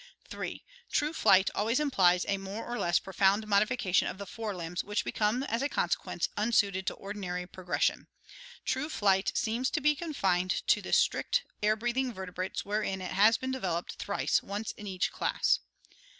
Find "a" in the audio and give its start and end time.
2.27-2.39, 5.61-5.69